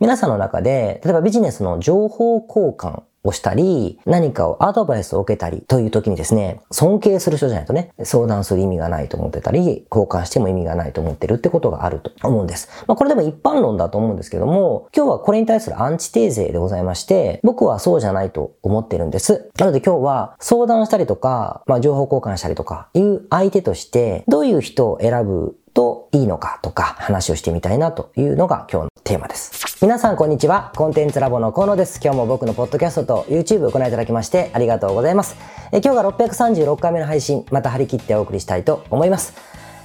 [0.00, 12.70] 皆さんの中で、例えばビジネスの情報交換をしたり、何かをアドバイスを受けたりという時にですね、尊敬する人じゃないとね、相談する意味がないと思ってたり、交換しても意味がないと思ってるってことがあると思うんです。
[12.86, 19.50] まあこれでも一般論だと思うんですけども、今日はこれに対するアンチテーゼでございまして、僕はそうじゃないと思ってるんです。
[19.58, 29.78] なので今日は相談したりとか、まあ情報交換したりとかいう相手として、どういう人を選ぶといいのかとか話をしてみたいなというのが今日のテーマです。
[29.82, 30.72] 皆さんこんにちは。
[30.76, 32.00] コンテンツラボの河野です。
[32.02, 35.36] 今日も僕のポッドキャストと YouTube をご覧いただきましてありがとうございます。
[35.72, 39.34] え今日が636回目の配信、また張り切ってお送りしたいと思います。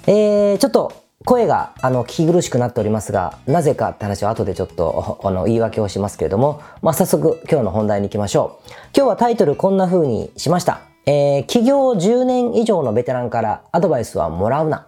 [0.07, 8.69] えー、ちょっと声があの聞き苦しくなっておりますが、なぜかって話は後でちょっと あの言い訳をしますけれども、まあ、早速今日の本題に行きましょう。
[8.95, 10.81] 今日はタイトルこんな風にしました。
[11.05, 14.87] えー、企業10年以上のベテランからアドバイスはもらうな。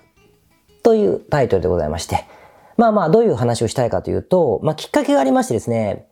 [0.83, 2.25] というタイトルでございまして、
[2.77, 6.07] まあまあどういう話をしたいかというと、まあきっかけがありましてですね、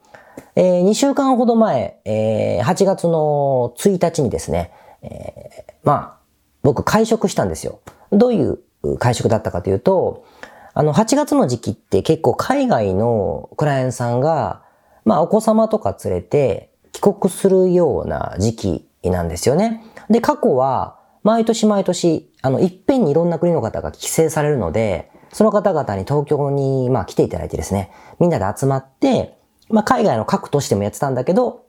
[0.56, 6.18] えー、2週間ほど前、えー、8月の1日にですね、えー、まあ
[6.64, 7.80] 僕会食したんですよ。
[8.12, 8.60] どういう
[8.98, 10.26] 会食だったかというと、
[10.74, 14.64] あの8月の時期って結構海外のクライアントさんが、
[15.06, 19.84] まあお子様とか連れて帰国するような時期なんですよね。
[20.10, 29.36] で、過去は毎年毎年、あの、いっぺんにいろんな国の方が帰省されるので、その方々に東京に、まあ、来ていただいてですね、みんなで集まって、
[29.70, 31.66] まあ、海外の各都市でもやってたんだけど、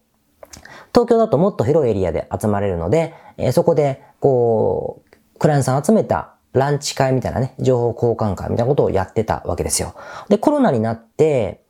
[0.92, 9.94] 東京だともっと広いエリアで集まれるので、えー、そこで、こう、クライアントさん集めたランチ会みたいなね、情報交換会みたいなことをやってたわけですよ。
[10.28, 11.64] で、コロナになって、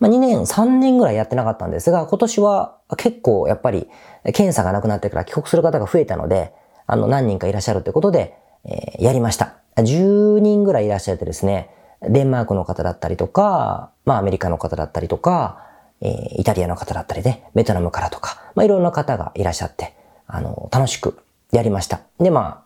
[0.00, 3.88] まあ、2年、3年ぐらいやってなかったんですが、今年は結構やっぱり
[4.22, 6.52] 検査がなくなってから帰国する方が増えたので、
[6.86, 9.56] あの、何人かいらっしゃるということで、えー、やりました。
[9.76, 11.70] 10人ぐらいいらっしゃってですね、
[12.02, 15.66] デンマークの方だったりとか、まあアメリカの方だったりとか、
[16.00, 19.94] えー、イタリアの方だったりね、ベトナムからとか、まあいろんな方がいらっしゃって、
[20.26, 21.18] あの、楽しく
[21.52, 22.00] やりました。
[22.18, 22.64] で、ま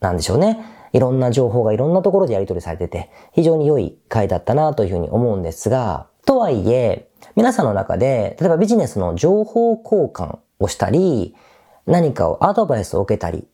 [0.00, 0.58] あ、なんでしょうね。
[0.92, 11.34] いろんな情報がいろんなところでやり取りされてて、非常に良い回だったなというふうに思うんですが、とはいえ、皆さんの中で、例えばビジネスの情報交換をしたり、
[11.86, 13.46] 何かをアドバイスを受けたり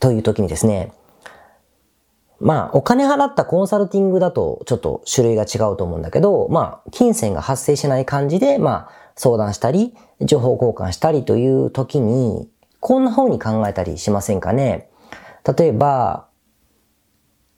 [0.00, 0.92] という時にですね、
[2.40, 12.48] まあ、お金払ったコンサルティングだとちょっと種類が違うと思うんだけど、まあ、金銭が発生しない感じで、まあ、相談したり、情報交換したりという時に、
[12.80, 14.88] こんな風に考えたりしませんかね。
[15.58, 16.28] 例えば、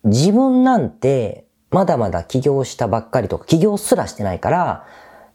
[0.03, 4.85] 自分なんて、まだまだ起業したばっかりとか、起業すらしてないから、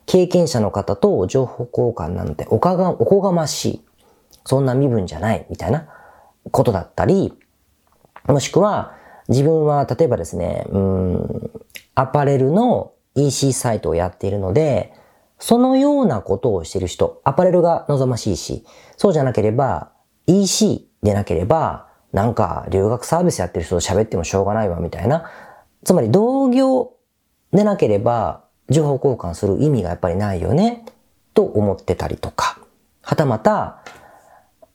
[0.06, 3.82] 経験者の方と情報交換なんておかが、おこがましい。
[4.46, 5.88] そんな身分じゃない、みたいな。
[6.52, 7.34] ことだったり、
[8.28, 8.96] もしくは
[9.30, 11.52] 自分は例えばですね、うん、
[11.96, 14.94] アパレルの EC サイトをやっているので、
[15.40, 18.66] そのようなことをしている人、アパレルが望ましいし、
[18.96, 19.92] そうじゃなければ
[20.26, 25.30] EC でなければ、なんか留学サービスやってる人と喋ってもしょうがないわみたいな。
[25.84, 26.94] つまり同業
[27.52, 30.86] でなければ情報交換する意味がやっぱりないよね、
[31.34, 32.60] と思ってたりとか。
[33.02, 33.80] はたまた、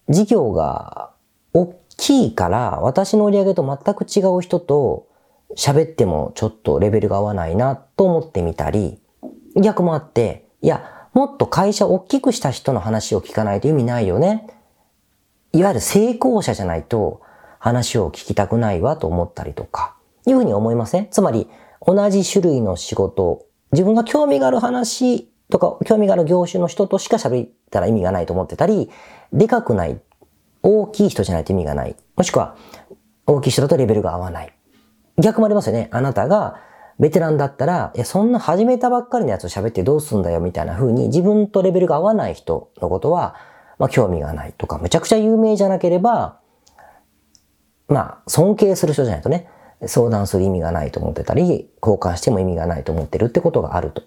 [0.09, 1.12] 事業が
[1.55, 5.09] 大きいから私の売り上げと全く違う人と
[5.57, 9.01] 喋ってもちょっとレベルが合わないなと思ってみたり、
[9.55, 14.49] 逆もあって、いや、もっと会社を大きくした人の話を聞かないと意味ないよね。
[15.53, 17.21] いわゆる成功者じゃないと
[17.59, 19.95] 話を聞きたくないわと思ったりとか、
[20.27, 21.09] いうふうに思いません？
[21.11, 21.51] つまり、
[21.87, 28.89] 同じ種類の仕事、自分が興味がある話とか、興味がある業種の人としか喋ったら意味がないと思ってたり、
[29.35, 30.01] でかくない
[30.62, 31.97] 大きい人じゃないと意味がない。
[32.17, 32.56] もしくは、
[33.27, 34.53] 大きい人だとレベルが合わない。
[35.19, 35.89] 逆もありますよね。
[35.93, 36.61] あなたが、
[36.99, 43.34] ベテランだったら、いや、そんな始めたばっかりのやつを喋ってどうすんだよ、みたいな風に、自分とレベルが合わない人のことは、
[43.78, 46.39] まあ、興味がないとか、めちゃくちゃ有名じゃなければ、
[47.89, 49.49] まあ、尊敬する人じゃないとね、
[49.87, 54.03] 相談する意味がないと思ってたり、交換しても意味がないと思ってるってことがあると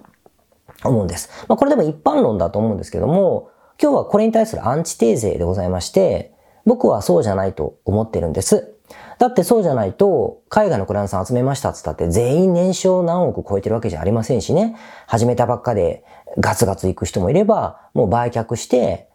[0.83, 1.29] 思うんです。
[1.47, 3.49] まあ、これでも一般論だと思うんですけども、
[3.81, 6.34] 今日はこれに対するアンチテーゼでございまして、
[6.65, 8.71] 僕はそうじゃないと思ってるんです。
[9.17, 14.75] だってそうじゃないと、海外のクライアントさん集めましたって言ったって全員年商何億超えてるわけじゃありませんしね。
[15.07, 16.03] 始めたばっかで
[16.37, 19.09] ガツガツ行く人もいれば、もう売却して、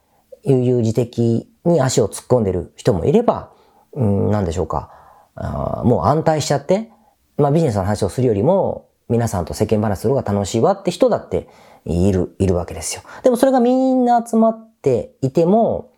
[0.45, 3.53] 悠々自適に足を突っ込んでる人もいれば、
[3.93, 4.91] うん、なんでしょうか。
[5.35, 6.91] あもう安泰しちゃって、
[7.37, 11.49] まあビジネスの話をするよりも、皆さんと世間話する方が楽しいわって人だって
[11.85, 13.03] いる、いるわけですよ。
[13.23, 15.91] でもそれがみんな集まっていても、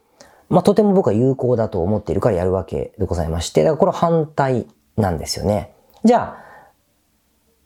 [0.53, 4.67] まあ、とても僕は有効だと思っているからやるわけでございまして、だからこれ反対
[4.99, 5.73] なんですよね。
[6.05, 6.37] じゃ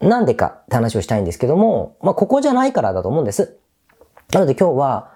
[0.00, 3.58] あ、なんでかって話をしたいんですけども、まあ、ここじゃないからだと思うんです。
[4.32, 5.10] なので今日は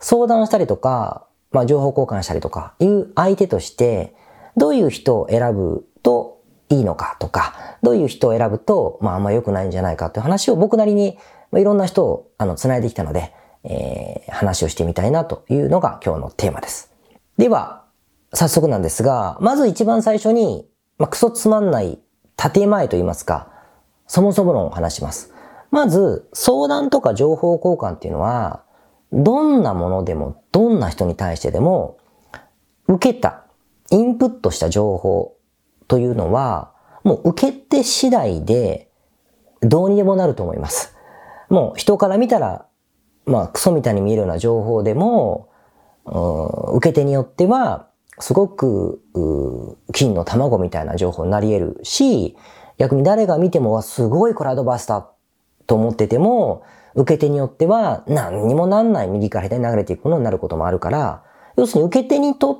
[0.00, 4.14] 相談したりとか、まあ、情報交換したりとかいう相手として、
[4.58, 11.16] どういう人を選ぶといいのかとか、どういう人を選ぶと、まあ、あんま良くないんじゃないかという話を僕なりに、
[11.52, 13.32] まあ、いろんな人を、あの、繋いできたので、
[13.62, 16.93] えー、話をしてみたいなというのが今日のテーマです。
[17.36, 17.84] では、
[18.32, 21.98] 早速なんですが、まず一番最初に、まあ、クソつまんない
[22.36, 23.48] 建前と言いますか、
[24.06, 25.32] そもそも論を話します。
[25.70, 28.62] まず、相談とか情報交換っていうのは、
[29.12, 31.98] どんなものでも、どんな人に対してでも、
[32.86, 33.44] 受けた、
[33.90, 35.36] インプットした情報
[35.88, 36.72] というのは、
[37.02, 38.90] もう受け手次第で、
[39.60, 40.96] どうにでもなると思います。
[41.48, 42.66] もう人から見たら、
[43.26, 45.48] まあ、クソみたいに見えるような情報でも、
[46.06, 49.02] 受け手によっては、すごく、
[49.92, 52.36] 金の卵みたいな情報になり得るし、
[52.78, 55.08] 逆に誰が見ても、すごいこれアドバイスだ
[55.66, 56.62] と思ってても、
[56.94, 61.24] 受け手によっては何にもなんない右から左に流れていくものになることもあるから、
[61.56, 62.58] 要するに受け手にとっ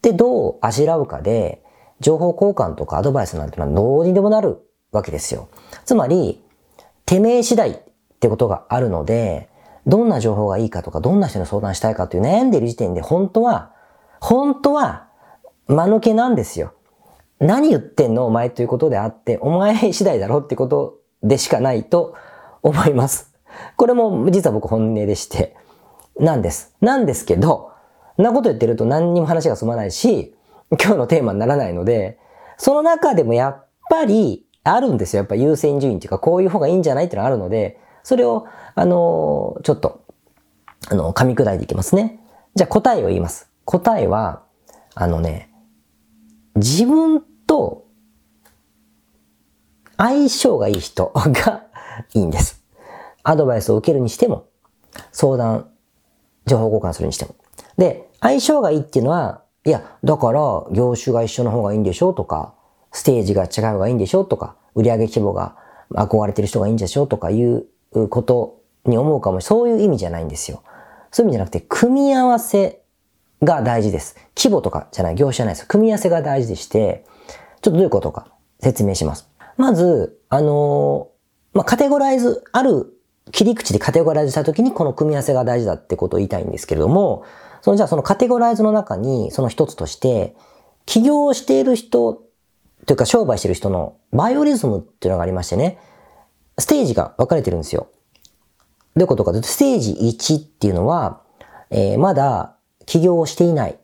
[0.00, 1.62] てどうあしらうかで、
[2.00, 4.58] 情報交換とかアドバイスなんてのはどうにでもなる
[4.90, 5.48] わけですよ。
[5.84, 6.42] つまり、
[7.04, 7.76] てめえ次第っ
[8.20, 9.50] てことがあるので、
[9.86, 13.72] どんな情報がいいかとか、どんな人に相談したいかという悩んでいる時点で本当は、
[14.20, 15.08] 本当は、
[15.66, 16.74] 間抜けなんですよ。
[17.40, 22.14] 何言ってんのお前ということであって、お前次第だろってことでしかないと
[22.62, 23.34] 思います。
[23.76, 25.54] これも実は僕本音でして、
[26.18, 26.74] なんです。
[26.80, 27.70] なんですけど、
[28.16, 30.34] なこと言ってると何にも話が進まないし、
[30.70, 32.18] 今日のテーマにならないので、
[32.56, 35.18] その中でもやっぱりあるんですよ。
[35.20, 40.04] やっぱ優先順位っていうか、こういう方がいいんじゃないっていうのがあるので、それを、あの、ちょっと、
[40.88, 42.20] あの、噛み砕いていきますね。
[42.54, 43.50] じゃあ答えを言います。
[43.64, 44.44] 答えは、
[44.94, 45.50] あのね、
[46.54, 47.86] 自分と
[49.96, 51.64] 相性がいい人 が
[52.12, 52.62] いいんです。
[53.22, 54.44] アドバイスを受けるにしても、
[55.10, 55.70] 相談、
[56.46, 57.34] 情報交換するにしても。
[57.78, 60.40] で、相性がいいっていうのは、いや、だから
[60.72, 62.54] 業種が一緒の方がいいんでしょとか、
[62.92, 65.56] ステージが違う方がいいんでしょとか、売上規模が
[65.94, 67.66] 憧れてる人がいいんでしょとかいう
[68.08, 70.62] ことに思うかもそういう意味じゃないんですよ。
[71.10, 72.82] そういう意味じゃなくて、組み合わせ
[73.42, 74.16] が大事です。
[74.36, 75.66] 規模とかじゃない、業種じゃないです。
[75.66, 77.04] 組み合わせが大事でして、
[77.62, 78.28] ちょっとどういうことか
[78.60, 79.28] 説明します。
[79.56, 81.08] まず、あの、
[81.52, 82.92] まあ、カテゴライズ、ある
[83.30, 87.24] 切り口でカテゴライズしたときにこの組み合わせが大事だってことを言いたいんですけれども、
[87.62, 90.34] そのじゃあそのカテゴライズの中にその一つとして、
[90.86, 92.22] 起業している人
[92.86, 95.78] というか商売している人のバイオリズムっていうのがありましてね、
[96.58, 97.88] ステージが分かれてるんですよ。
[98.96, 101.22] どういうことかというと、ステージ1っていうのは、
[101.70, 102.56] えー、まだ
[102.86, 103.78] 起業をしていない。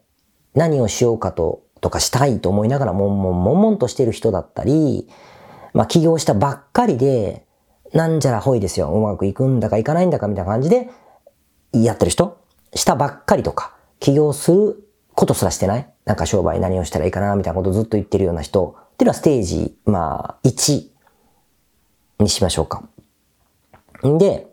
[0.55, 5.09] 何をしようかと、とかしたいと思いながら、もんもんもんもんとしてる人だったり、
[5.73, 7.47] まあ起業したばっかりで、
[7.93, 8.93] なんじゃらほいですよ。
[8.93, 10.89] うまくいくんだかいかないんだかみたいな感じで、
[11.73, 12.41] やってる人
[12.75, 20.90] したばっかりとか、起業することすらしてないなんか商売何をしたらいいかなみたいなことずっと言ってるような人っていうのはステージ、まあ、1
[22.23, 22.83] にしましょうか。
[24.07, 24.47] んで、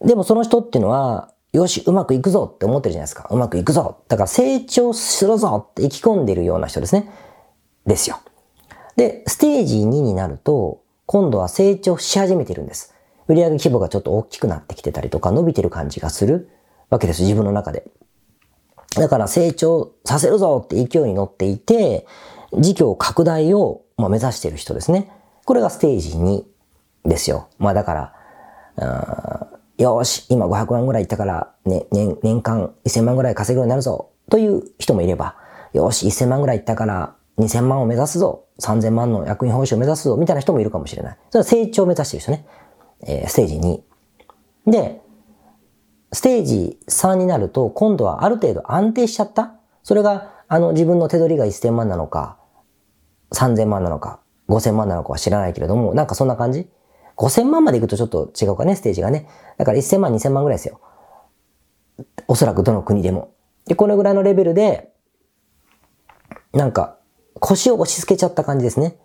[0.00, 3.26] でもその人っていうのは、よし、うまくいくぞって思ってるじゃないですか。
[3.30, 4.02] うまくいくぞ。
[4.08, 7.10] だから成長するぞって意気込んでるような人ですね。
[7.86, 8.20] ですよ。
[8.96, 12.94] で、ステージ2になると、今度は成長し始めてるんです。
[13.26, 16.50] 売上規模がちょっと大きくなってきてたりとか、伸びてる感じがする。
[16.90, 17.84] わけです、自分の中で。
[18.96, 22.06] だから成長させるぞって勢いに乗っていて、
[22.58, 25.10] 事業拡大を目指してる人ですね。
[25.44, 26.42] これがステージ2
[27.04, 27.48] ですよ。
[27.58, 28.14] まあだか
[28.76, 35.36] ら、よし、今500万ぐらいいったから、ね、年、年間1000万ぐらい稼ぐようになるぞ、という人もいれば、
[35.72, 41.18] よし、1000万ぐらいいったから、2000万を目指すぞ、3000万の役員報酬を目指すぞ、みたいな人もいるかもしれない。
[41.30, 42.46] それは成長を目指してる人ね。
[43.06, 43.56] えー、ステージ
[44.66, 44.70] 2。
[44.70, 45.00] で、
[46.12, 49.54] ステージ3になると、今度はある程度安定しちゃった？
[49.82, 52.36] それが、あの、自分の手取りが1000万なのか、
[53.32, 56.68] 3000万なのか、5000万なのかは知らないけれども、なんかそんな感じ？
[57.20, 59.28] ?5000 万まで行くとちょっと違うかね、ステージがね。
[59.58, 60.80] だから1000万、2000万ぐらいですよ。
[62.26, 63.34] おそらくどの国でも。
[63.66, 64.92] で、このぐらいのレベルで、
[66.52, 66.96] なんか、
[67.34, 68.96] 腰を押し付けちゃった感じですね。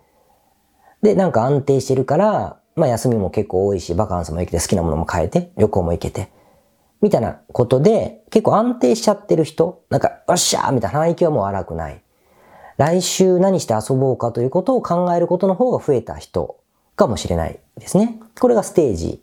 [1.02, 6.30] で、なんか安定してるから、まあ休みも結構多いし、バカンスも行けて、好きなものも変えて、旅行も行けて。
[7.02, 12.02] みたいなことで、結構安定しちゃってる人、なんか、よっしゃーみたいな範囲はもう荒くない。
[12.76, 16.60] 来週何して遊ぼうかということを考えることの方が増えた人
[16.94, 18.20] かもしれないですね。
[18.40, 19.22] これがステージ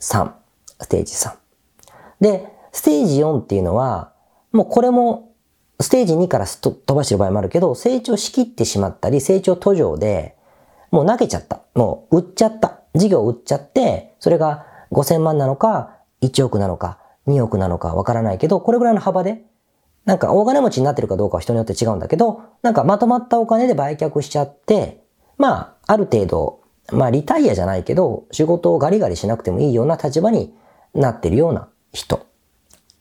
[0.00, 0.32] 3。
[0.80, 1.34] ステージ3。
[2.20, 4.12] で、ステージ4っていうのは、
[4.52, 5.32] もうこれも
[5.80, 10.36] ステージ2から飛ばしてる場合もあるけど、成長しきってしまったり、成長途上で、
[10.90, 11.62] もう投げちゃった。
[11.74, 12.80] もう売っちゃった。
[12.94, 19.44] 事業売っちゃって、それが5000万なのか、1億なのか、2億なのかわからないけど、これぐらいの幅で、
[20.04, 25.02] なんか大金持ちになってるかどうかは人によって違うんだけど、なんかまとまったお金で売却しちゃって、
[25.38, 26.60] まあ、ある程度、
[26.92, 30.54] まあ、リタイアじゃないけど、仕事をガリガリしなくてもいいような立場に
[30.94, 32.26] なってるような人。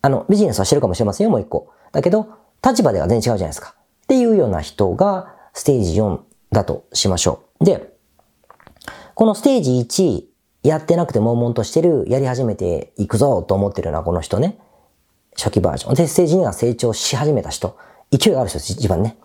[0.01, 1.71] あの、ビジネスはしてるかもしれませんよ、もう一個。
[1.91, 2.27] だけど、
[2.65, 3.75] 立場では全然違うじゃないですか。
[3.77, 6.19] っていうような人が、ステージ4
[6.51, 7.65] だとしましょう。
[7.65, 7.93] で、
[9.15, 10.23] このステージ1、
[10.63, 14.57] やってなくて悶々としてる、やり始めていくぞと思ってるのはこの人ね。
[15.35, 15.95] 初期バージョン。
[15.95, 17.77] で、ステージ2が成長し始めた人。
[18.11, 19.17] 勢いがある人、一番ね。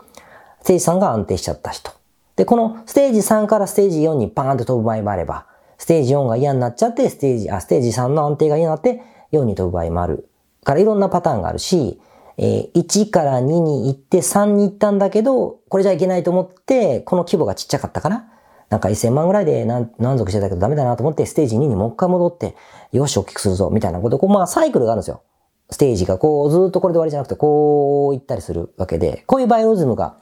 [0.63, 1.93] ステージ3が安定しちゃった人。
[2.39, 9.03] で、このステージ3からステージ4にパーンと飛ぶ場合もあれば、ステージ4が嫌になっちゃって、ステージ、あ、ステージ3の安定が嫌になって、
[9.33, 10.29] 4に飛ぶ場合もある。
[10.65, 12.01] からいろんなパターンがあるし、
[12.37, 18.29] えー、1から2に行って3に行ったんだけど、これじゃいけないと思って、この規模がちっちゃかったから、
[18.71, 22.55] なんか1000万ぐらいで満足してたけどダメだなと思って、ステージ2にもう一回戻って、
[22.93, 25.23] よし、大きくするぞ、みたいなこと、こう、まあ、サイクルがあるんですよ。
[25.71, 30.17] ステージがこう、ずっとこれで終わりじゃなくて、こう行ったりするわけで、こういうバイオズムが、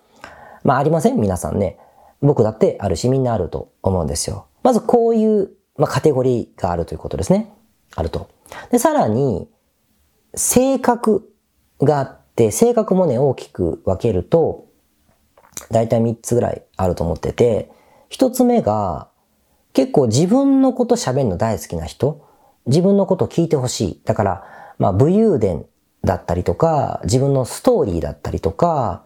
[0.64, 1.20] まあ、ありません？
[1.20, 1.78] 皆さんね。
[2.20, 4.46] 僕だってあるし、みんなあると思うんですよ。
[4.62, 7.52] まずこういう、まあ、カテゴリーがあるということですね。
[7.94, 8.28] あると。
[8.70, 9.48] で、さらに、
[10.34, 11.32] 性格
[11.80, 14.66] があって、性格もね、大きく分けると、
[15.70, 17.70] だいたい3つぐらいあると思ってて、
[18.08, 19.08] 一つ目が、
[19.72, 22.26] 結構自分のこと喋るの大好きな人、
[22.66, 24.02] 自分のこと聞いてほしい。
[24.04, 24.44] だから、
[24.78, 25.66] まあ、武勇伝
[26.04, 29.04] だったりとか、自分のストーリーだったりとか、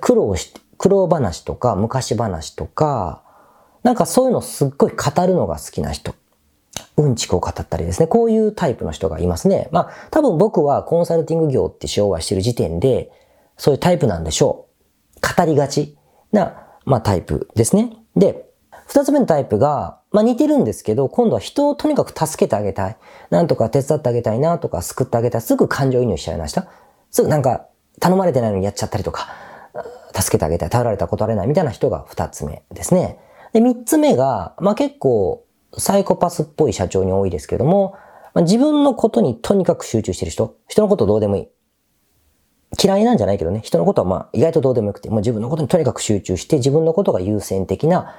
[0.00, 3.22] 苦労して、苦労話とか、昔話とか、
[3.82, 6.14] なんかそういうのすっごい語るのが好きな人。
[6.96, 8.06] うんちくを語ったりですね。
[8.06, 9.68] こういうタイプの人がいますね。
[9.70, 13.10] まあ、多分僕はコンサルティング業って商売してる時点で、
[13.56, 14.66] そういうタイプなんでしょ
[15.16, 15.36] う。
[15.36, 15.96] 語りがち
[16.32, 17.96] な、まあ、タイプですね。
[18.16, 18.46] で、
[18.86, 22.96] 二つ目のタイプが、まあ似てるんですけど、今度は人をとにかく助けてあげたい。
[23.30, 25.40] なんとか手伝ってあげたいなとか救ってあげたい。
[25.42, 26.68] すぐ感情移入しちゃいました。
[27.10, 27.66] すぐなんか
[28.00, 29.28] 頼まれてないのにやっちゃったりとか、
[30.16, 30.70] 助けてあげたい。
[30.70, 33.18] 頼られたことあれないみたいな人が二つ目ですね。
[33.52, 35.44] で、三つ目が、まあ結構
[35.78, 37.94] サイコパスっぽい社長に多いですけども、
[38.34, 40.56] まあ、自分のことにとにかく集中してる人。
[40.68, 41.48] 人のことどうでもいい。
[42.82, 48.14] 嫌いなんじゃないけどね、人のことはま意外とどうでもよくて、もう自分のことにとにかく集中して自分のことが優先的な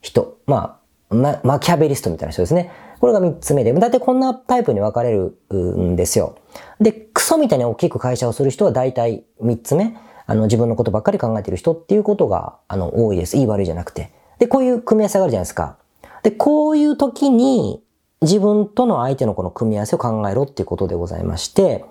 [0.00, 0.38] 人。
[0.46, 2.70] まあ、ま、マキャベリストみたいな人ですね。
[3.00, 6.36] これが三つ目で、だいたいこんなタイプに分かれるんですよ。
[6.80, 9.96] で、クソみたいに大きく会社をする人は大体三つ目。
[10.26, 13.36] あの、自分のことばっかり考えてる人っていうことが、あの、多いです。
[13.36, 14.12] いい悪いじゃなくて。
[14.38, 15.78] で、こういう組み合わせがあるじゃないですか。
[16.22, 17.82] で、こういう時に、
[18.22, 21.84] 自分との相手のこの組み合わせを考えろっていうことでございまして、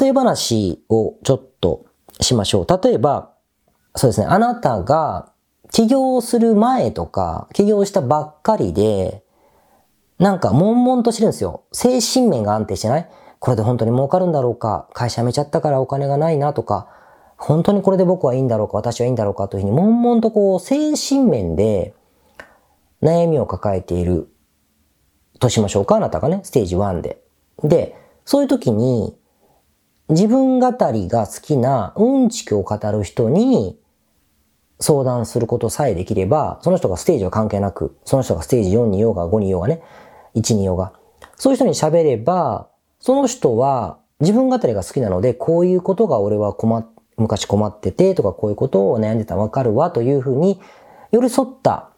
[0.00, 1.84] 例え話をちょっと
[2.20, 2.82] しましょう。
[2.82, 3.32] 例えば、
[3.94, 5.32] そうですね、あなたが
[5.72, 9.22] 起業する前とか、起業したばっかりで、
[10.18, 11.64] なんか悶々としてるんですよ。
[11.72, 13.08] 精神面が安定してない
[13.38, 16.88] これで本当に儲かるんだろうか会社辞めちゃったからお金がないなとか、
[17.40, 21.94] 本当にこれで僕はいいんだろうか私はいいんだろうかというふうに、悶々とこう、精神面で
[23.02, 24.28] 悩みを抱えている
[25.38, 27.22] としましょうかあなたがね、ステージ1で。
[27.64, 29.16] で、そういう時に、
[30.10, 33.78] 自分語りが好きなうんちくを語る人に
[34.78, 39.82] 相談することさえできれば、その人がステージは関係なく、その人がステージ4にいようが5にいようがね、
[40.34, 40.92] 1にいようが、
[41.36, 42.68] そういう人に喋れば、
[42.98, 50.60] その人は自分語りが好きなので、こういうことが俺は困って、昔困っててとか、こういうことを悩んでたわかるわというふうに、
[51.12, 51.90] 寄り添った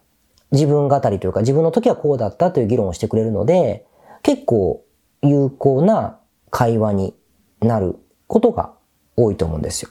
[0.51, 3.85] 自分語りというか、自分の時はこうだったという議論をしてくれるので、
[4.21, 4.83] 結構
[5.21, 6.19] 有効な
[6.51, 7.15] 会話に
[7.61, 8.73] なることが
[9.15, 9.89] 多いと思うんですよ。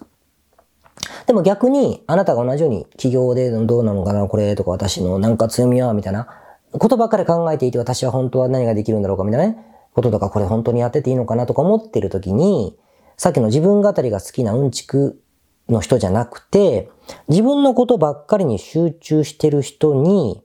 [1.27, 6.29] でも逆に、あなたが同じように企業でどうなのかな、これとか私のなんか強みは、みたいな
[6.73, 12.77] ことばっかり考えていて私は本当は何ができるんだろうか、みたいなね、こととかこれ本当にやってていいのかなとか思ってる時に、
[13.23, 15.23] さっきの自分語りが好きなうんちく
[15.69, 16.91] の人じゃなくて、
[17.29, 20.43] 自分のことばっかりに集中してる人に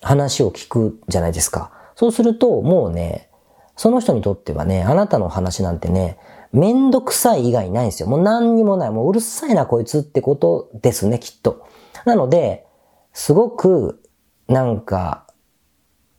[0.00, 1.70] 話を聞くじゃないですか。
[1.96, 3.28] そうすると、もうね、
[3.76, 6.16] その人にとってはね、あなたの話なんてね、
[6.54, 8.08] めんどくさい以外ないんですよ。
[8.08, 8.90] もう何にもない。
[8.90, 11.66] もううるさいなこいつってことですね、きっと。
[12.06, 12.64] なので、
[13.12, 14.02] すごく、
[14.48, 15.26] なんか、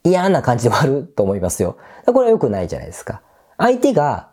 [0.03, 1.77] 嫌な感じで終わると思いますよ。
[2.05, 3.23] これは良くないじゃないですか。
[3.57, 4.29] 相手が、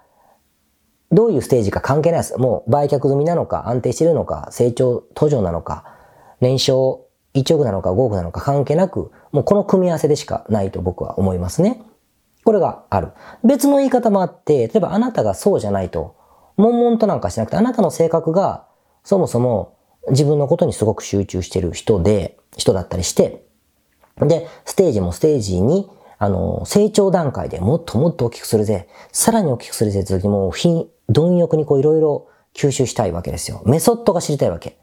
[1.11, 2.37] どういうステージか関係ないです。
[2.39, 5.85] もう売却済みなのか、安定してるのか、成長途上なのか、
[6.41, 11.83] 年商1億なのか5億なのか関係なく、もうこの組み合わせでしかないと僕は思いますね。
[12.45, 13.13] これがある。
[13.45, 16.17] 別の言い方もあって、例えばあなたがそうじゃないと、
[16.57, 18.67] 悶々となんかしなくて、あなたの性格が
[19.05, 19.77] そもそも
[20.11, 23.47] 自分のことにすごく集中してる人で、人だったりして、
[24.21, 25.89] で、ステージもステージに、
[26.19, 33.63] あの、成長段階でもっともっと大きくするぜ、さらに大きくするぜって時も、貧、貪欲にこういろいろ吸収したいわけですよ。
[33.67, 34.79] メソッドが知りたいわけ。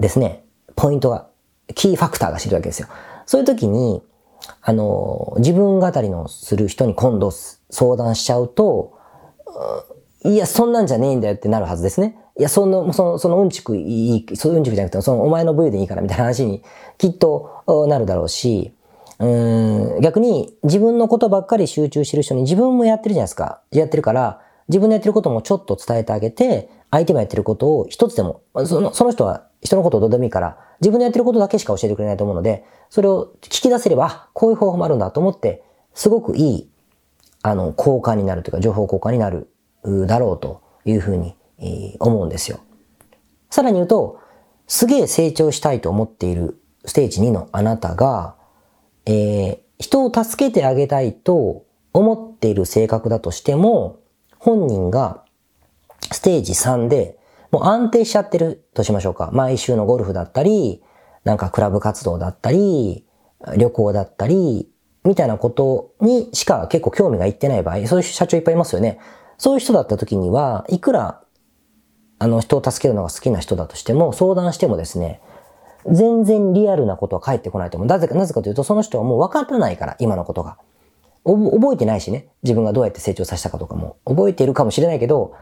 [0.00, 0.44] ですね。
[0.74, 1.28] ポイントが、
[1.74, 2.88] キーファクターが知るわけですよ。
[3.26, 4.02] そういう時に、
[4.60, 8.98] あの、自分語りのする人に今度相談しちゃうと、
[10.24, 12.16] いや、そんなんじゃねえんだよってなるはずですね。
[12.38, 16.62] いや、その、その、そのうんちくいい、そういううんちくじゃなくて、そのお前の部位でいいからみたいな話に
[16.98, 18.72] きっとなるだろうし、
[19.18, 23.60] うん逆に自分のことばっかり集中してる人に自分もやってるじゃないですか。
[23.70, 35.62] やってるから、自分のやってることもちょっと伝えてあげて、相手もやってることを一つでも、そのその人は人のことをどうでもいいから、自分のやってることだけしか教えてくれないと思うので、それを聞き出せれば、こういう方法もあるんだと思って、
[35.94, 36.70] すごくいい、
[37.42, 39.48] あの、交換になるというか、情報交換になる
[40.06, 41.36] だろうというふうに、
[42.00, 42.58] 思うんですよ。
[43.50, 44.18] さらに言うと、
[44.66, 48.34] すげえ成長したいと思っているステージ2のあなたが、
[49.06, 54.00] えー、人を助けてあげたいと思っている性格だとしても、
[54.42, 55.22] 本人が
[56.10, 57.16] ステージ3で
[57.52, 59.30] もう安定しちゃってるとしましょうか。
[59.32, 60.82] 毎週のゴルフだったり、
[61.22, 63.06] なんかクラブ活動だったり、
[63.56, 64.68] 旅行だったり、
[65.04, 68.98] みたいなことにしか結構興味がいってない場合、そういう社長いっぱいいますよね。
[69.38, 71.22] そういう人だった時には、いくら、
[72.18, 75.20] あの人を助けるのが好きな人だとしても、相談してもですね、
[75.88, 77.86] 全然リアルなことは返ってこないと思う。
[77.86, 80.58] なぜか、なぜかというと、その人はもう分からないから、今のことが。
[81.24, 82.28] 覚えてないしね。
[82.42, 83.96] 自分がどうやって成長させたかとかも。
[84.04, 85.34] 覚えているかもしれないけど、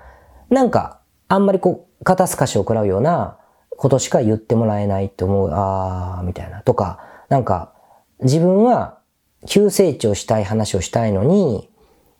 [0.50, 3.38] なんか、あんまりこう、肩透かしを食らうような
[3.76, 6.62] ことしか言ってもらえないって思う、あー、みたいな。
[6.62, 7.72] とか、なんか、
[8.20, 8.98] 自分は
[9.46, 11.70] 急成長したい話をしたいのに、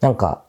[0.00, 0.45] なんか、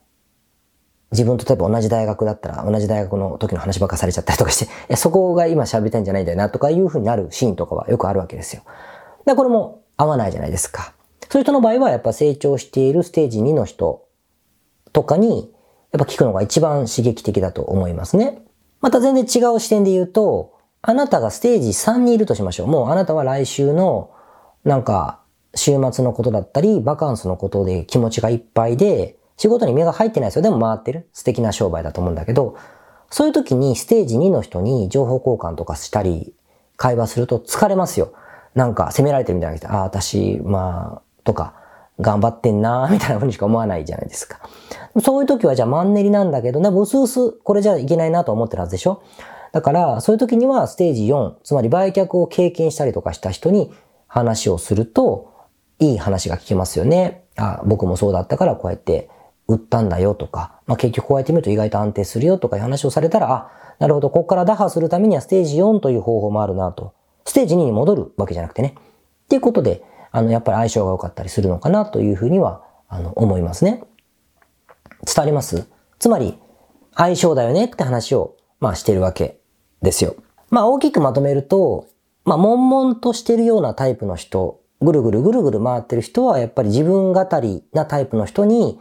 [1.12, 8.64] 自分と例えば同じ大学だったら、同じ大学の時の話ばっかされちゃったりとかして、えそこが今喋りたいんじゃないんだよな、とかいう風になるシーンとかはよくあるわけですよ。
[9.26, 10.94] で、これも合わないじゃないですか。
[11.32, 14.06] そういう人の場合は、やっぱ成長しているステージ2の人
[14.92, 15.50] とかに、
[15.94, 18.42] やっぱ聞くのが一番刺激的だと思いますね。
[18.82, 22.68] また全然違う視点で言うと、あなたがステージ3にいるとしましょう。
[22.68, 24.12] もうあなたは来週の、
[24.66, 25.22] なんか、
[25.56, 30.42] 週末のことだったり、バカンスのことで気持ちがいっぱいで、仕事に目が入ってないですよ。
[30.42, 31.08] でも回ってる。
[31.14, 32.58] 素敵な商売だと思うんだけど、
[33.10, 36.34] そういう時にステージ2の人に情報交換とかしたり、
[36.76, 38.12] 会話すると疲れますよ。
[38.54, 41.54] なんか責められてるみたいなああ、私、まあ、とか、
[42.00, 44.40] 頑張ってんなーみたいな風にしか思わないじゃないですか。
[45.02, 49.04] そういう時はじゃあマンネリなんだけどね、うすうすこれじゃいけないなと思ってるはずでしょ
[49.52, 53.72] だから、そういう時にはステージ4、つまり売却を経験したりとかした人に
[54.08, 55.32] 話をすると、
[55.80, 57.24] いい話が聞けますよね。
[57.38, 59.10] あ、僕もそうだったからこうやって
[59.48, 66.94] 売ったんだよとか、まあ、結局こうやってみると意外と安定するよとかいう話をされたら、あ、なるほど、ここから打破するためにはステージ4という方法もあるなと。
[67.26, 68.76] ステージ2に戻るわけじゃなくてね。
[68.78, 73.84] っていうことで、あの、やっぱり相性が良かったりするのかなというふうには、あの、思いますね。
[75.06, 75.68] 伝わります？
[76.00, 76.38] つまり、
[76.96, 79.40] 相性だよねって話を、まあ、してるわけ
[79.82, 80.16] ですよ。
[80.50, 81.88] まあ、大きくまとめると、
[82.26, 88.80] まあ、悶々としてるようなタイプの人、ぐるぐるぐるぐる回ってる人は、やっぱり自分語りなタイプの人に、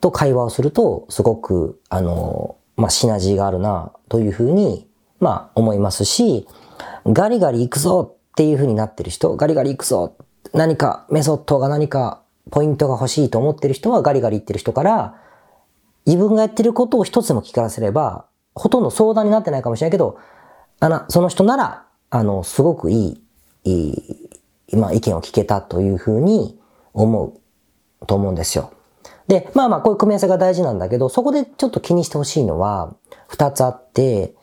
[0.00, 4.88] と会話をすると、すごく、あの、まあ、シナジーがあるな、というふうに、
[5.18, 6.48] まあ、思いますし、
[7.04, 10.16] ガリガリ行くぞっていうふうになってる人、ガリガリ行くぞ
[10.52, 15.14] 何かメソッドが何かポイントが欲しいと思ってる人はガリガリ言ってる人から、
[16.06, 20.18] 自分がやってることを一つでも聞かせれば、ほとんど相談になってないかもしれないけど、
[20.80, 23.22] あの、その人なら、あの、すごくい
[23.64, 23.94] い、い
[24.68, 26.58] い、まあ、意見を聞けたというふうに
[26.92, 28.72] 思うと思うんですよ。
[29.28, 32.96] で、まあまあ、こういう組み合わせが大事なんだけど、そこでちょっと気にしてほしいのは、
[33.28, 34.34] 二つあって、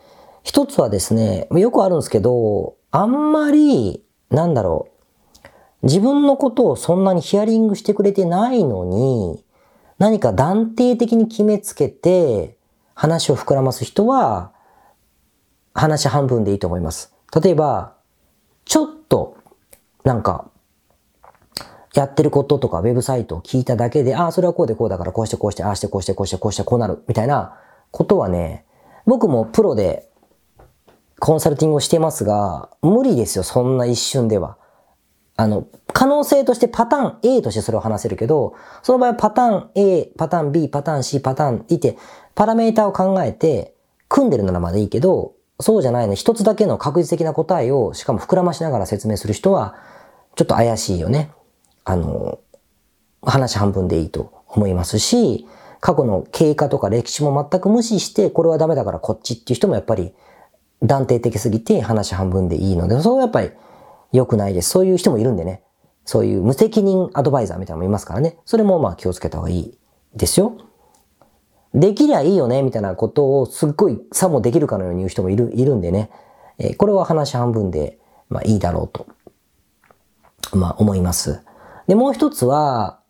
[0.44, 4.97] 一つはですね、よくあるんですけど、あんまり、なんだろう、
[5.84, 9.44] 自分のことをそんなにヒアリングしてくれてないのに、
[10.00, 12.58] 何か断定的に決めつけて
[12.94, 14.52] 話を膨らます人は、
[15.74, 17.14] 話半分でいいと思います。
[17.42, 17.94] 例えば、
[18.66, 19.38] ちょっと、
[20.04, 20.50] なんか、
[21.94, 27.58] やってることとかウェブサイトを聞いただけで、ああ、それはこうでこうだからこうしてこうして、ああしてこうしてこうしてこうしてこうなる、みたいな
[27.92, 28.66] ことはね、
[29.06, 30.10] 僕もプロで
[31.20, 34.58] コンサルティングをしてますが、無理ですよ、そんな一瞬では。
[35.38, 41.96] あの、可能性としてパターン A としてそれを話せるけど、その場合はパターン A、パターン B、パターン C、パターンいて、
[42.34, 43.76] パラメータを考えて、
[44.10, 49.76] 組んでるならまだいいけど、そうじゃないの、一つだけの確実的な答えを、しかも膨らましながら説明する人は、
[50.36, 51.32] ちょっと怪しいよね。
[51.84, 52.40] あの、
[53.22, 55.48] 話半分でいいと思いますし、
[55.80, 60.14] 過去の経過とか歴史も全く無視して、これはダメだからこっちっていう人もやっぱり
[60.82, 63.52] 断定的すぎて話半分でいいので、それはやっぱり
[64.18, 64.70] 良くないです。
[64.70, 65.64] そういう人もいるんでね。
[66.06, 68.38] そういう無責任アドバイザーみたいなのもいますからね。
[68.46, 69.78] それもまあ気をつけた方がいい
[70.16, 70.58] ですよ。
[71.74, 76.10] できりゃいいよね、みたいなことをすっごいさもできるかのように言う人もいる、いるんでね。
[76.58, 78.00] えー、これは話半分で、
[78.30, 79.06] まあいいだろうと、
[80.54, 81.44] まあ思います。
[81.88, 83.02] で、もう一つは、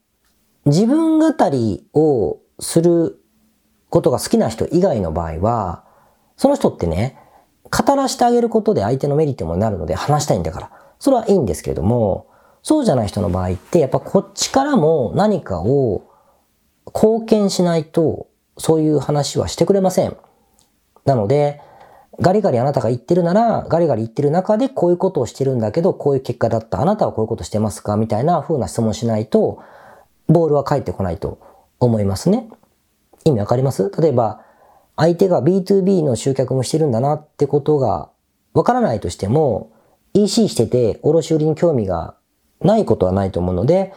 [0.66, 3.22] 自分語りをする
[3.90, 5.86] ことが好きな人以外の場合は、
[6.36, 7.18] その人ってね、
[7.70, 10.72] 語らしてあげることで相手のメリットもなるので話したいんだから。
[11.00, 12.28] それはいいんですけれども、
[12.64, 16.04] そうじゃない人の場合って、やっぱこっちからも何かを
[16.88, 20.18] 貢献しないと、そういう話はしてくれません。
[21.06, 21.62] なので、
[22.20, 26.82] ガリガリあなたが言ってるなら、ガリガリ言ってる中でこういうことをしてるんだけど、こういう結果だった。
[26.82, 29.60] あなたはこういうことしてますかみたいな風な質問しないと、
[30.28, 31.40] ボールは返ってこないと
[31.80, 32.50] 思いますね。
[33.24, 33.92] 意味わかります？
[34.02, 34.42] 例えば、
[34.96, 38.10] 相手が B2B の集客もしてるんだなってことが
[38.54, 39.72] わからないとしても、
[40.24, 42.16] EC してて卸売に興味が
[42.62, 43.94] ないことはないと思うので、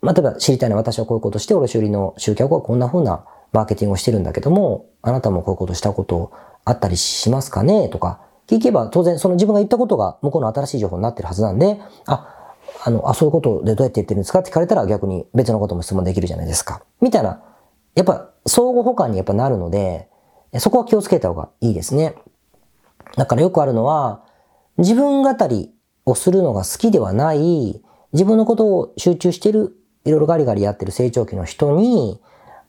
[0.00, 6.32] まあ、例えば知りたいのは私はこういうことして卸売の集客はこんな風なマーケティングをしてるんだけども、あなたもこういうことしたこと
[6.64, 7.88] あったりしますかね？
[7.88, 12.54] とか、聞けば当然その自分が言ったことが向こうの新しい情報になってるはずなんで、あ、
[12.84, 14.40] あの、あ、そういうことでどうやって言ってるんですか？
[14.40, 16.82] って聞かれたら逆に別のことも質問できるじゃないですか。
[17.00, 17.42] みたいな、
[17.94, 20.08] やっぱ相互補完にやっぱなるので、
[20.58, 22.14] そこは気をつけた方がいいですね。
[23.16, 24.24] だからよくあるのは、
[24.78, 25.74] 自分語り
[26.06, 32.20] をするのが好きではない、自分のことを集中してる、いろいろガリガリやってる成長期の人に、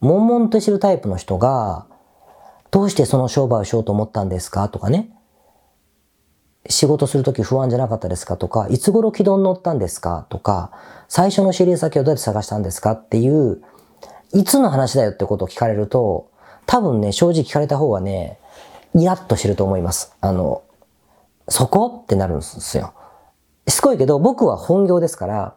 [0.02, 1.86] 悶々としてるタイプの人が、
[2.72, 4.70] どうしてその商売をしようと思ったんですか？
[4.70, 5.12] とかね。
[6.70, 8.38] 仕事するとき不安じゃなかったですか？
[8.38, 10.28] とか、いつ頃軌道に乗ったんですか？
[10.30, 10.72] とか、
[11.08, 12.92] 最初の知り先をどうやって探したんですか？
[12.92, 13.62] っていう、
[14.34, 16.30] いつの話だよってことを聞かれると、
[16.66, 18.38] 多分ね、正直聞かれた方がね、
[18.94, 20.16] イラッとしてると思います。
[20.22, 20.62] あの、
[21.50, 22.02] そこ？
[22.04, 22.94] ってなるんですよ。
[23.68, 25.56] しつこいけど、僕は本業ですから、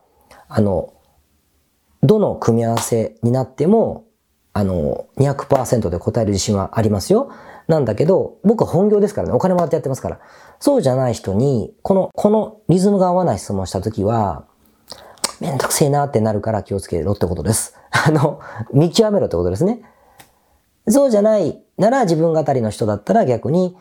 [0.48, 0.92] あの、
[2.02, 4.04] どの組み合わせになっても、
[4.52, 7.30] あの、200%で答える自信はありますよ。
[7.68, 10.20] なんだけど、僕は本業ですからね、お金もらってやってますから。
[10.60, 14.44] そうじゃない人に、この、このリズムが合わない質問したときは、
[15.40, 17.76] めんどくせえなってなるから気をつけろってことです。
[17.90, 18.40] あの、
[18.72, 19.82] 見極めろってことですね。
[20.88, 23.76] そうじゃないなら自分語りの人だったら逆に、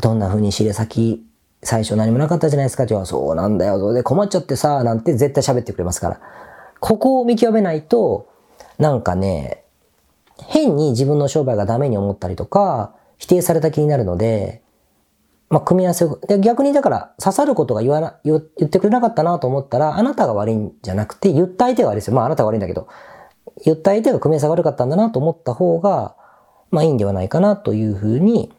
[0.00, 1.24] どんな風に知り先、
[1.62, 6.20] 最初何もなかったじゃないですかって言そうなんだよ、それで困っちゃってさ、なんて絶対喋ってくれますから。
[6.80, 8.28] ここを見極めないと、
[8.78, 9.64] なんかね、
[10.46, 14.62] 変に自分の商売がダメに思ったりとか、否定された気になるので、
[15.50, 22.14] まあ、組み合わせを、で、逆にだから刺さることが言わな、言ってくれなかったなと思ったら、あなたが悪いんじゃなくて、言った相手が悪いですよ。
[22.14, 22.86] まあ、あなたが悪いんだけど、
[23.64, 26.14] 言った相手が組み合わせが悪かったんだなと思った方が、
[26.70, 28.52] まあ、いいんではないかなというふうに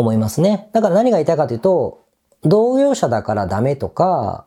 [0.00, 0.70] 思いますね。
[0.72, 2.04] だから何が言いたいかというと、
[2.42, 4.46] 同業者だからダメとか、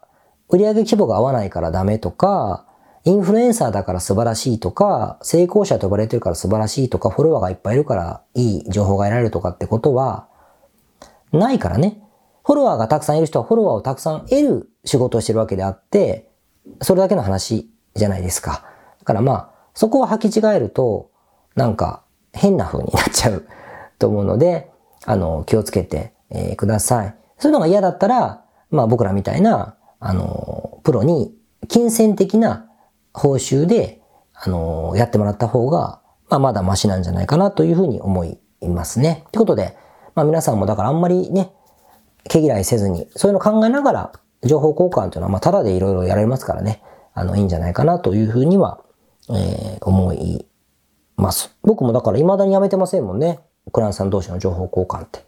[0.50, 2.66] 売上規模が合わないからダメとか、
[3.04, 10.28] インフルエンサーだから素晴らしいとか、成功者と呼ばれてるから素晴らしいとか、フォロワーがいっぱいいるからいい情報が得られるとかってことは、
[11.32, 12.02] ないからね。
[12.44, 16.30] フォロワーがたくさんいる人はフォロワーをたくさん得る仕事をしてるわけであって、
[16.82, 18.64] それだけの話じゃないですか。
[19.00, 21.10] だからまあ、そこを履き違えると、
[21.56, 23.46] なんか変な風になっちゃう
[24.00, 24.71] と思うので、
[25.06, 27.16] あの、気をつけて、えー、ください。
[27.38, 31.34] そういうのが嫌だったら、まあ僕らみたいな、あの、プロに
[31.68, 32.68] 金銭的な
[33.14, 34.02] 報酬で、
[34.34, 39.26] あの、やってもらった方が、まあ、まだマシなんじゃないかなというふうに思いますね。
[39.32, 39.78] ということで、
[40.16, 41.52] まあ、皆さんもだからあんまりね、
[42.30, 44.12] 毛嫌いせずに、そういうの考えながら、
[44.44, 46.82] 情報交換というのは、まあ、ただでいろいろやられますからね、
[47.14, 48.82] あの、いいんじゃないかなというふうには、
[49.30, 50.48] えー、思い
[51.18, 51.56] ます。
[51.62, 53.40] 僕もだから未だにやめてませんもんね。
[53.72, 55.24] クライアントさん同士の情報交換って。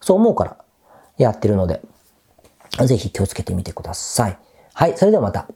[0.00, 0.56] そう思うから
[1.18, 1.80] やってるので、
[2.86, 4.38] ぜひ気をつけてみてください。
[4.74, 5.48] はい、それではまた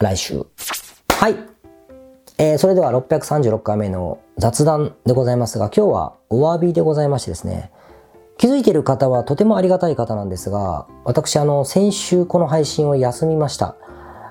[0.00, 0.44] 来週。
[1.08, 1.36] はい。
[2.38, 7.70] えー、それでは636回目の雑談でございますが、今日はお詫びでございましてですね、
[8.36, 13.76] 気づいている方はとてもありがたい方なんですが、私、あの、先週この配信を休みました。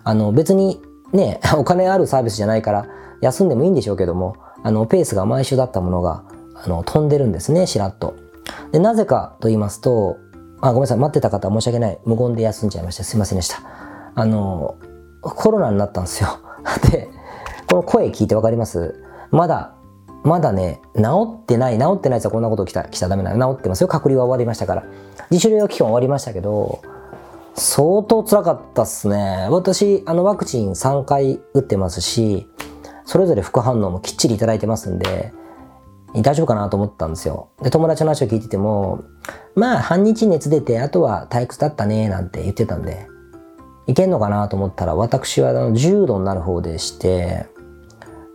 [0.04, 0.80] あの、別に
[1.12, 2.88] ね、お金あるサービスじゃないから
[3.22, 6.24] 休んでもいいんでしょうけども、あの、ペースが毎週だったものが、
[6.66, 8.16] あの、飛んでるんですね、しらっと。
[8.72, 10.18] で、なぜかと言いますと、
[10.62, 12.00] あ、ごめんなさい、待ってた方申し訳ない。
[12.06, 13.04] 無言で休んじゃいました。
[13.04, 13.62] すいませんでした。
[14.16, 14.76] あの、
[15.22, 16.40] コロナになったんですよ。
[16.92, 17.10] で、
[17.68, 18.96] この声聞いてわかります？
[19.32, 19.76] まだ、
[20.24, 21.02] まだね、治
[21.42, 23.54] ってない、治ってないやつはこんなこと来た、来ちゃダメなの。
[23.56, 23.88] 治ってますよ。
[23.88, 24.84] 隔離は終わりましたから。
[25.30, 26.80] 自主療養期間終わりましたけど、
[27.54, 29.48] 相当辛かったっすね。
[29.50, 32.50] 私、あの、ワクチン3回打ってますし、
[33.06, 35.32] それぞれ副反応もきっちりいただいてますんで、
[36.22, 37.50] 大丈夫かなと思ったんですよ。
[37.62, 39.04] で、友達の話を聞いてても、
[39.56, 43.08] まあ、半日熱出て、あとは退屈だったね、なんて言ってたんで、
[43.88, 47.48] いけんのかなと思ったら、私はあの重度になる方でして、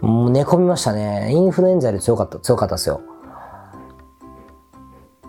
[0.01, 1.31] もう寝込みましたね。
[1.33, 3.03] インフルエンザより強かった、強かったですよ。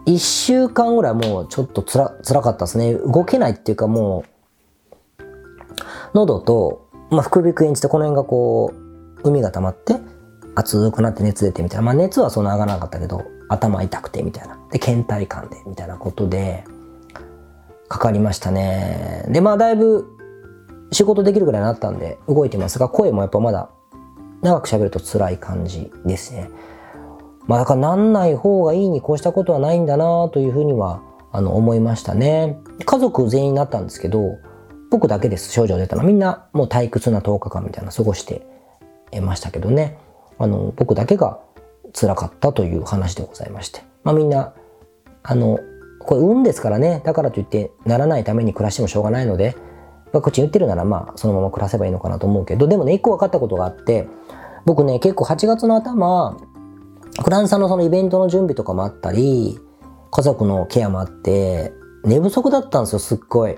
[0.06, 2.94] 一週間ぐらいもうちょっとつら、辛かったですね。
[2.94, 4.24] 動けないっていうかも
[5.20, 5.24] う、
[6.14, 9.96] 喉と、まあ、副鼻腔炎ってこの辺がこう、海が溜まって、
[10.62, 11.84] 熱くなって熱出てみたいな。
[11.84, 14.58] まあ熱はそんな上がらなかったけど、頭痛くてみたいな。
[14.72, 16.64] で、倦怠感でみたいなことで、
[17.90, 19.26] かかりましたね。
[19.30, 20.06] で、まあだいぶ
[20.92, 23.70] 仕事できるぐらいになったんで動いてますが、声もやっぱまだ
[24.42, 26.50] 長く喋ると辛い感じですね。
[27.48, 32.60] まあだからなんない方がいいにこうしたことはないんだなというふうにはあの思いましたね。
[32.86, 34.38] 家族全員になったんですけど、
[34.90, 36.04] 僕だけです、症状出たの。
[36.04, 38.46] みんなもう退屈な10日間みたいな過ごして
[39.22, 39.98] ましたけどね。
[40.42, 41.40] あの、僕だけが
[41.94, 43.84] 辛かったという話でございまして。
[44.04, 44.54] まあみんな、
[45.22, 45.60] あの、
[46.00, 47.02] これ運ですからね。
[47.06, 49.56] だからといってならないために暮らしてもしょうがないので、
[50.12, 54.08] ワクチン打ってるならまあそのまま暮らせばいいのかなと思うけど、でもね、一個分かったことがあって、
[54.66, 56.38] 僕ね、結構8月の頭、
[57.24, 59.60] フランスのそのイベントの準備とかもあったり、
[60.10, 61.72] 家族のケアもあって、
[62.04, 63.58] 寝不足だったんですよ、すっごい。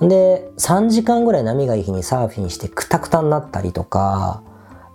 [0.00, 4.42] で、3時間ぐらい波がいい日にサーフィンしてクタクタになったりとか、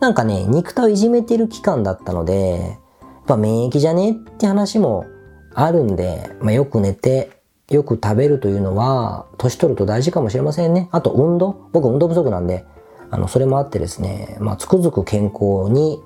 [0.02, 5.06] なんかね、肉体をいじめてる期間だったので、やっぱ免疫じゃねって話も
[5.54, 7.30] あるんで、まあ、よく寝て、
[7.70, 10.90] よく食べるというのは、年取ると大事かもしれませんね。
[10.92, 11.70] あと運動。
[11.72, 12.66] 僕運動不足なんで、
[13.12, 16.02] あの、それもあってですね、まあ、つくづく健康に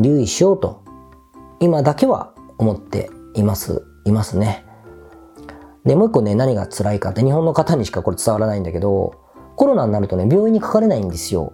[0.00, 0.82] 留意しようと、
[1.60, 4.64] 今だけは思っています、いますね。
[5.84, 9.12] で、もう一個ね、何が辛いかって、日本の方にしかこれ伝わらないんだけど、
[9.56, 11.52] コロナになるとね、病院にかかれないんですよ。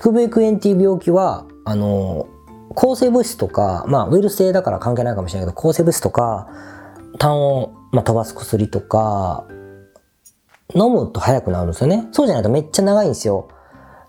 [0.00, 2.26] 腹部腔炎っていう病気は、あの、
[2.74, 6.48] 抗生物質とか、まあ、ウイルス性だから関係ないかもしれないけど、抗生物質とか、
[7.18, 9.46] 痰を、まあ、飛ばす薬とか、
[10.74, 12.08] 飲むと早くなるんですよね。
[12.10, 13.48] そうじゃないとめっちゃ長いんですよ。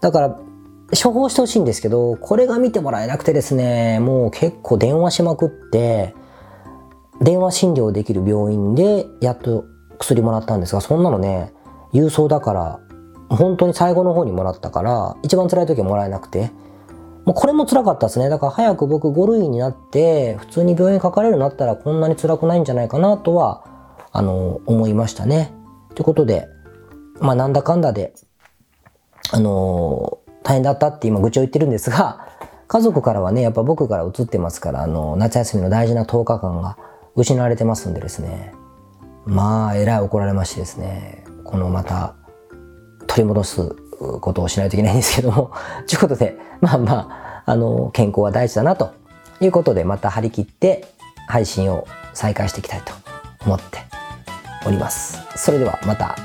[0.01, 0.39] だから、
[0.91, 6.15] 処方してほしいんですけど、これが見てもらえなくてですね、もう結構電話しまくって、
[7.21, 9.65] 電話診療できる病院でやっと
[9.99, 11.53] 薬もらったんですが、そんなのね、
[11.93, 12.79] 郵送だから
[13.29, 16.51] 本当に最後の方にもらったから、一番辛い時はもらえなくて、
[17.25, 18.29] もうこれも辛かったですね。
[18.29, 23.63] だから早く僕5類になって、普通に病院かかれるようになったらこんなに辛くないんじゃないかなとは、
[24.11, 25.51] あの、思いましたね。
[25.95, 26.47] ということで、
[27.19, 28.13] まあなんだかんだで、
[29.31, 32.27] あの大変だったって今愚痴を言ってるんですが、
[32.67, 36.77] 家族からはね、やっぱ僕から移ってますから、あの、夏休みの大事な10日間が
[37.15, 38.53] 失われてますんでですね、
[39.25, 42.15] まあ、えらい怒られましてですね、このまた、
[43.15, 43.75] 取り戻す
[44.19, 45.53] ことをしないといけないんですけども、
[45.87, 48.91] ということで、まあまあ、あの、健康は大事だなと
[49.39, 50.85] いうことで、また張り切って
[51.29, 52.93] 配信を再開していきたいと
[53.45, 53.79] 思って
[54.67, 55.17] おります。
[55.37, 56.15] それではまた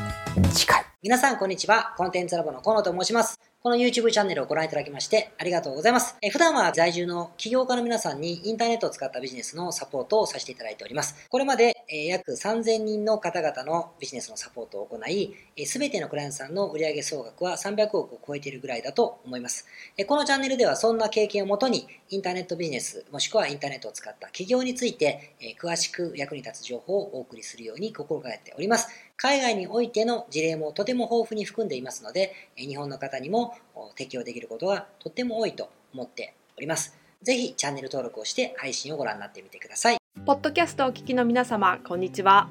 [0.53, 0.85] 次回。
[1.01, 1.95] 皆さん、こんにちは。
[1.97, 3.50] コンテンツラボの河野と申します。
[3.63, 6.17] この YouTube チャンネルをご覧いただきましてありがとうございます。
[6.23, 11.29] え普段は在住の起業家の皆さんにインターネットを使ったビジネスのサポートをさせていただいております。
[11.29, 15.35] これまで、え約3000人の方々のビジネスのサポートを行い、
[15.67, 19.67] すべてのクライアントさんの売上総額は300億を超えているぐらいだと思います。
[19.99, 28.89] えこのチャンネルではそんな経験をもとにインターネットビジネスもしくはインターネットを使った起業について、え詳しく役に立つ情報をお送りするように心がけております。
[29.23, 33.50] 海外においての事例もとても豊富に含んでいますので、日本の方にも
[33.97, 36.97] 適用できることがとっても多いと思っております。
[37.23, 39.99] ぜひチャンネル登録をして配信をご覧になってみてください。
[40.25, 42.49] ポッドキャストをお聞きの皆様、こんにちは。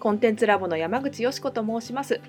[0.00, 2.20] コンテンツラボの山口よしこと申します。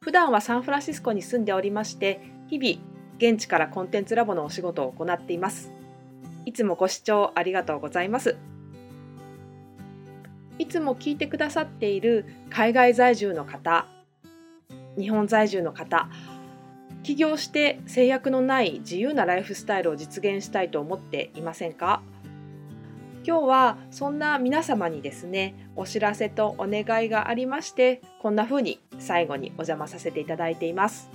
[0.00, 2.82] 普段はサンフランシスコに住んでおりまして、日々
[3.18, 5.70] 現地からコンテンツラボのお仕事を行っています。
[6.46, 8.36] いつもご視聴ありがとうございます。
[10.58, 13.86] いつも聞いてくださっている海外在住の方、
[14.98, 16.08] 日本在住の方、
[17.02, 22.02] 起業して制約のない自由なライフスタイルを実現したいと思っていませんか？
[23.26, 31.10] 今日はそんな皆様にですねお知らせとお願いがありましてこんな風に最後にお邪魔させていただいています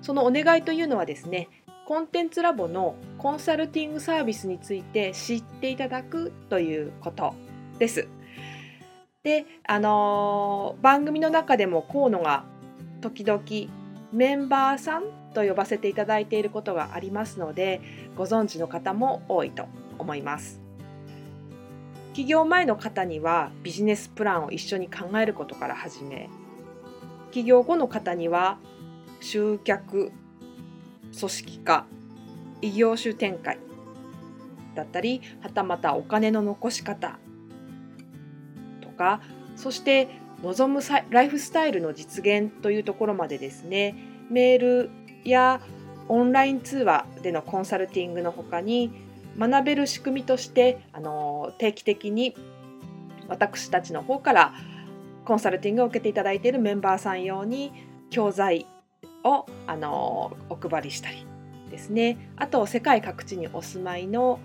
[0.00, 1.48] そのお願いというのはですね
[1.86, 7.34] コンテンツラボのコンサルティングサービスについて知っていただくということ
[7.78, 8.08] です。
[9.22, 12.44] で、あのー、番組の中でも河野が
[13.10, 13.42] 時々
[14.12, 17.80] メンバーさんと呼ばせていただいていることがありますので
[18.16, 19.66] ご存知の方も多いと
[19.98, 20.60] 思います。
[22.14, 26.30] 起業前の方にはビジネスプランを一緒に考えることから始め
[27.30, 28.58] 起業後の方には
[29.20, 30.10] 集客
[31.18, 31.84] 組織化
[32.62, 33.58] 異業種展開
[34.74, 37.18] だったりはたまたお金の残し方
[38.80, 39.20] とか
[39.54, 40.08] そして
[40.42, 43.94] 望むライフスタイルの実現というところまでですね
[44.30, 44.90] メール
[45.24, 45.60] や
[46.08, 48.92] オンライン通話でのコンサルティングのほかに
[49.38, 52.34] 学べる仕組みとしてあの定期的に
[53.28, 54.54] 私たちの方から
[55.24, 57.72] コンサルティングを受けていただいているメンバーさん用に
[58.10, 58.66] 教材
[59.24, 61.26] をあのお配りしたり
[61.70, 62.30] ですね。
[62.36, 64.38] あと世界各地にお住まいの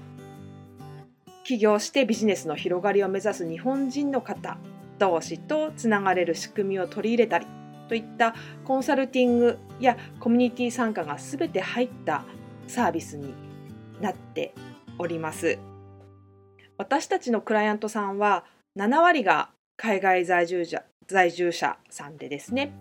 [1.43, 4.57] 起業してビジネスの広がりを目指す日本人の方
[5.01, 7.47] 同士とつながれる仕組みを取り入れたり
[7.89, 12.23] といったコンサルティングやコミュニティ参加が全て入った
[12.67, 13.33] サービスに
[13.99, 14.53] なって
[14.99, 15.57] おります。
[16.77, 18.45] 私たちのクライアントさんは
[18.77, 22.71] 7割が海外在住者在住者さんでですね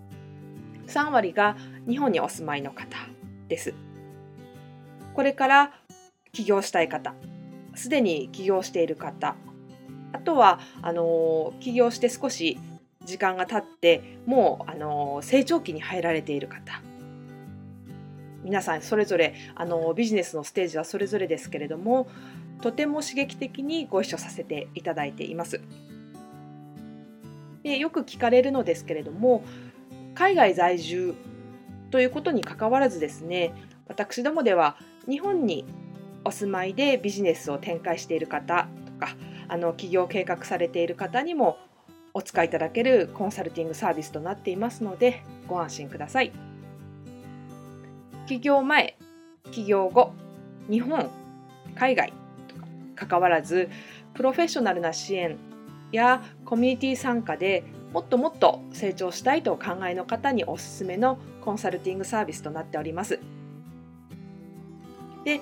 [0.87, 1.57] 3割が
[1.87, 2.97] 日本にお住まいの方
[3.47, 3.73] です。
[5.15, 5.73] これから
[6.31, 7.15] 起業したい方
[7.73, 9.35] すでに起業している方
[10.13, 12.59] あとはあの起業して少し
[13.05, 16.81] 時間が経ってもうあの成長期に入られている方
[18.43, 22.07] 皆さんそれぞれあのビジネスのステージはそれぞれですけれども
[22.61, 25.61] とても刺激的にご一緒させていただいています。
[27.63, 29.43] でよく聞かれるのですけれども
[30.15, 31.13] 海外在住
[31.91, 33.53] ということにかかわらずですね
[33.87, 35.65] 私どもでは日本に
[36.23, 39.15] お住まいでビジネスを展開している方とか
[39.51, 41.57] あの起業計画されている方にも
[42.13, 46.31] お使いいただけるコンサルティングサービスとなっていますのでご安心ください。
[48.27, 48.97] 起業前、
[49.51, 50.13] 起業後、
[50.69, 51.09] 日本、
[51.75, 52.13] 海外
[52.47, 53.69] とか関わらず
[54.13, 55.37] プロフェッショナルな支援
[55.91, 63.19] やコミュニティ参加でもっともっと成長したいとお考えの方におすすめのコンサルティングサービスとなっております。
[65.25, 65.41] で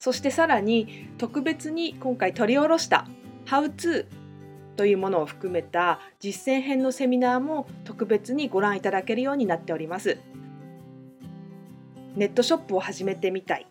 [0.00, 3.06] そしてさらに特別に今回取り下ろした
[3.46, 4.06] 「How to」
[4.76, 10.18] というものを含めた実践編のセミナーも特別にご覧いただけるようになっております。
[12.16, 13.66] ネットショップを始めてみたい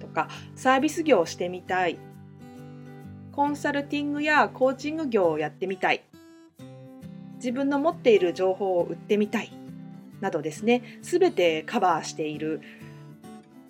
[0.00, 1.98] とかサービス業をしてみたい
[3.30, 6.02] コンサルティングやコーチング業をやってみたい
[7.36, 9.52] 自分の持っている情報を売ってみたい
[10.20, 12.60] などですね全てカバーしている